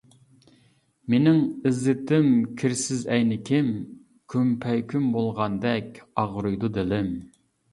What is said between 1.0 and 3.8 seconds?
مىنىڭ ئىززىتىم-كىرسىز ئەينىكىم،